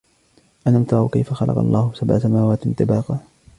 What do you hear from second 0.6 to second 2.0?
أَلَمْ تَرَوْا كَيْفَ خَلَقَ اللَّهُ